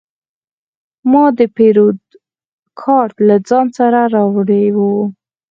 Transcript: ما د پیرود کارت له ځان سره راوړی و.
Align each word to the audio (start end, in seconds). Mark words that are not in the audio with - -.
ما 1.11 1.25
د 1.37 1.39
پیرود 1.55 1.99
کارت 2.81 3.15
له 3.27 3.35
ځان 3.49 3.67
سره 3.77 3.99
راوړی 4.15 4.65
و. 4.75 4.77